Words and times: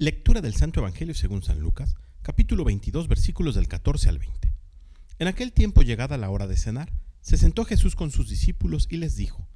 Lectura 0.00 0.40
del 0.40 0.54
Santo 0.54 0.80
Evangelio 0.80 1.12
según 1.12 1.42
San 1.42 1.60
Lucas, 1.60 1.94
capítulo 2.22 2.64
22, 2.64 3.06
versículos 3.06 3.54
del 3.54 3.68
14 3.68 4.08
al 4.08 4.18
20. 4.18 4.50
En 5.18 5.28
aquel 5.28 5.52
tiempo, 5.52 5.82
llegada 5.82 6.16
la 6.16 6.30
hora 6.30 6.46
de 6.46 6.56
cenar, 6.56 6.90
se 7.20 7.36
sentó 7.36 7.66
Jesús 7.66 7.96
con 7.96 8.10
sus 8.10 8.30
discípulos 8.30 8.88
y 8.88 8.96
les 8.96 9.16
dijo, 9.16 9.46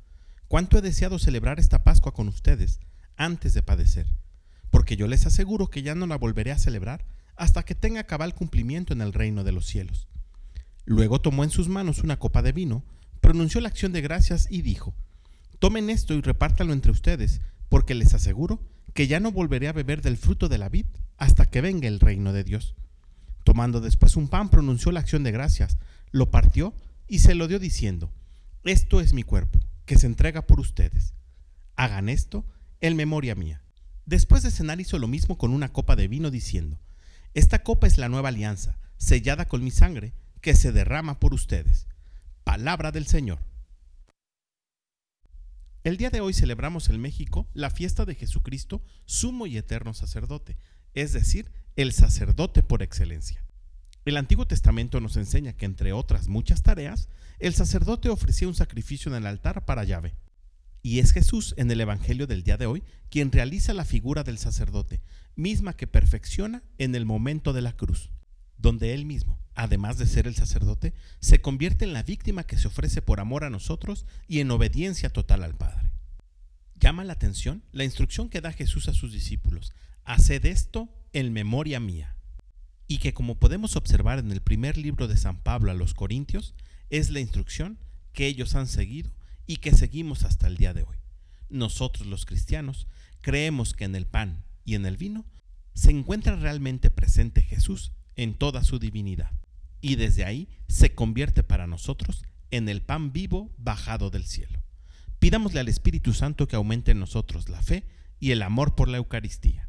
Cuánto 0.47 0.77
he 0.77 0.83
deseado 0.83 1.19
celebrar 1.19 1.61
esta 1.61 1.83
Pascua 1.83 2.13
con 2.13 2.29
ustedes 2.29 2.81
antes 3.17 3.55
de 3.55 3.63
padecer, 3.63 4.07
porque 4.71 4.99
yo 4.99 5.07
les 5.07 5.25
aseguro 5.25 5.69
que 5.69 5.81
ya 5.81 5.95
no 5.95 6.07
la 6.07 6.19
volveré 6.19 6.53
a 6.53 6.59
celebrar 6.59 7.07
hasta 7.37 7.63
que 7.63 7.75
tenga 7.75 8.05
cabal 8.05 8.35
cumplimiento 8.35 8.93
en 8.93 9.01
el 9.01 9.15
reino 9.15 9.45
de 9.45 9.53
los 9.53 9.65
cielos. 9.65 10.09
Luego 10.85 11.23
tomó 11.23 11.45
en 11.45 11.51
sus 11.51 11.69
manos 11.69 12.01
una 12.01 12.19
copa 12.19 12.43
de 12.43 12.53
vino, 12.53 12.85
pronunció 13.23 13.63
la 13.63 13.69
acción 13.71 13.93
de 13.93 14.03
gracias 14.03 14.47
y 14.51 14.61
dijo, 14.61 14.95
Tomen 15.59 15.89
esto 15.89 16.13
y 16.13 16.21
repártalo 16.21 16.75
entre 16.75 16.93
ustedes, 16.93 17.41
porque 17.71 17.95
les 17.95 18.13
aseguro 18.13 18.74
que 18.95 19.09
ya 19.09 19.21
no 19.21 19.33
volveré 19.33 19.69
a 19.69 19.73
beber 19.73 20.01
del 20.01 20.17
fruto 20.17 20.49
de 20.49 20.59
la 20.59 20.69
vid 20.69 20.87
hasta 21.19 21.47
que 21.47 21.61
venga 21.61 21.89
el 21.89 22.01
reino 22.01 22.33
de 22.33 22.45
Dios. 22.45 22.75
Tomando 23.43 23.81
después 23.81 24.17
un 24.17 24.29
pan, 24.29 24.49
pronunció 24.49 24.93
la 24.93 25.01
acción 25.01 25.23
de 25.25 25.33
gracias, 25.33 25.77
lo 26.11 26.31
partió 26.31 26.73
y 27.07 27.19
se 27.19 27.35
lo 27.35 27.49
dio 27.49 27.59
diciendo, 27.59 28.13
Esto 28.65 29.01
es 29.01 29.13
mi 29.13 29.23
cuerpo, 29.23 29.61
que 29.85 29.99
se 29.99 30.07
entrega 30.07 30.47
por 30.47 30.61
ustedes. 30.61 31.13
Hagan 31.77 32.09
esto 32.09 32.47
en 32.81 32.97
memoria 32.97 33.35
mía. 33.35 33.63
Después 34.07 34.43
de 34.43 34.51
cenar 34.51 34.81
hizo 34.81 34.99
lo 34.99 35.09
mismo 35.09 35.37
con 35.39 35.53
una 35.53 35.73
copa 35.73 35.97
de 35.97 36.09
vino, 36.09 36.31
diciendo, 36.31 36.79
Esta 37.35 37.63
copa 37.63 37.87
es 37.87 37.99
la 37.99 38.09
nueva 38.09 38.29
alianza, 38.29 38.79
sellada 38.97 39.47
con 39.47 39.63
mi 39.63 39.71
sangre, 39.71 40.15
que 40.41 40.55
se 40.55 40.73
derrama 40.73 41.19
por 41.19 41.35
ustedes. 41.35 41.89
Palabra 42.45 42.93
del 42.93 43.07
Señor. 43.07 43.41
El 45.85 45.99
día 45.99 46.09
de 46.09 46.23
hoy 46.23 46.33
celebramos 46.33 46.89
en 46.89 46.99
México 46.99 47.47
la 47.53 47.69
fiesta 47.69 48.07
de 48.07 48.15
Jesucristo, 48.15 48.83
sumo 49.05 49.47
y 49.47 49.59
eterno 49.59 49.93
sacerdote, 49.93 50.57
es 50.95 51.13
decir, 51.13 51.53
el 51.77 51.93
sacerdote 51.93 52.63
por 52.63 52.83
excelencia. 52.83 53.45
El 54.07 54.17
Antiguo 54.17 54.47
Testamento 54.47 54.99
nos 55.01 55.19
enseña 55.19 55.53
que, 55.53 55.67
entre 55.67 55.93
otras 55.93 56.27
muchas 56.27 56.63
tareas, 56.63 57.11
el 57.39 57.53
sacerdote 57.53 58.09
ofrecía 58.09 58.49
un 58.49 58.55
sacrificio 58.55 59.11
en 59.11 59.19
el 59.19 59.27
altar 59.27 59.67
para 59.67 59.85
Yahvé. 59.85 60.15
Y 60.81 61.01
es 61.01 61.13
Jesús 61.13 61.53
en 61.59 61.71
el 61.71 61.83
Evangelio 61.83 62.27
del 62.27 62.45
día 62.45 62.57
de 62.57 62.65
hoy 62.65 62.83
quien 63.11 63.31
realiza 63.31 63.75
la 63.75 63.85
figura 63.85 64.25
del 64.25 64.39
sacerdote, 64.39 65.03
misma 65.37 65.77
que 65.77 65.87
perfecciona 65.87 66.63
en 66.79 66.95
el 66.95 67.05
momento 67.05 67.53
de 67.53 67.61
la 67.61 67.77
cruz, 67.77 68.11
donde 68.57 68.95
él 68.95 69.05
mismo, 69.05 69.39
además 69.55 69.99
de 69.99 70.07
ser 70.07 70.27
el 70.27 70.35
sacerdote, 70.35 70.95
se 71.21 71.41
convierte 71.41 71.85
en 71.85 71.93
la 71.93 72.03
víctima 72.03 72.45
que 72.45 72.59
se 72.59 72.69
ofrece 72.69 73.03
por 73.03 73.21
amor 73.21 73.45
a 73.45 73.51
nosotros 73.51 74.07
y 74.27 74.41
en 74.41 74.51
obediencia 74.51 75.11
total 75.11 75.45
al 75.45 75.55
Padre. 75.55 75.93
Llama 76.79 77.05
la 77.05 77.13
atención 77.13 77.63
la 77.73 77.85
instrucción 77.85 78.29
que 78.29 78.41
da 78.41 78.53
Jesús 78.53 78.89
a 78.89 78.95
sus 78.95 79.13
discípulos, 79.13 79.73
haced 80.05 80.45
esto 80.45 80.89
en 81.13 81.33
memoria 81.33 81.79
mía, 81.79 82.17
y 82.89 82.99
que 82.99 83.15
como 83.15 83.39
podemos 83.39 83.77
observar 83.77 84.19
en 84.19 84.33
el 84.33 84.43
primer 84.43 84.77
libro 84.77 85.07
de 85.09 85.17
San 85.17 85.39
Pablo 85.39 85.71
a 85.71 85.75
los 85.75 85.95
Corintios, 85.95 86.55
es 86.91 87.11
la 87.11 87.21
instrucción 87.21 87.79
que 88.13 88.27
ellos 88.27 88.55
han 88.55 88.67
seguido 88.67 89.13
y 89.47 89.57
que 89.57 89.73
seguimos 89.73 90.25
hasta 90.25 90.49
el 90.49 90.57
día 90.57 90.75
de 90.75 90.83
hoy. 90.83 90.97
Nosotros 91.49 92.07
los 92.07 92.27
cristianos 92.27 92.89
creemos 93.21 93.73
que 93.73 93.85
en 93.85 93.95
el 93.95 94.07
pan 94.07 94.45
y 94.65 94.75
en 94.75 94.85
el 94.85 94.97
vino 94.97 95.25
se 95.75 95.91
encuentra 95.91 96.37
realmente 96.37 96.91
presente 96.91 97.43
Jesús 97.43 97.93
en 98.17 98.35
toda 98.35 98.65
su 98.65 98.79
divinidad 98.79 99.33
y 99.85 99.97
desde 99.97 100.25
ahí 100.25 100.49
se 100.67 100.95
convierte 100.95 101.43
para 101.43 101.67
nosotros 101.67 102.25
en 102.51 102.71
el 102.71 102.81
pan 102.81 103.13
vivo 103.13 103.53
bajado 103.59 104.09
del 104.09 104.25
cielo. 104.25 104.63
Pidámosle 105.19 105.61
al 105.61 105.69
Espíritu 105.69 106.15
Santo 106.15 106.49
que 106.49 106.57
aumente 106.57 106.93
en 106.93 107.01
nosotros 107.01 107.51
la 107.51 107.63
fe 107.63 107.85
y 108.19 108.31
el 108.31 108.41
amor 108.41 108.77
por 108.77 108.89
la 108.89 108.97
Eucaristía. 108.97 109.69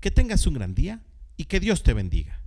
Que 0.00 0.10
tengas 0.10 0.48
un 0.48 0.54
gran 0.54 0.74
día 0.74 1.04
y 1.36 1.44
que 1.44 1.60
Dios 1.60 1.84
te 1.84 1.92
bendiga. 1.92 2.41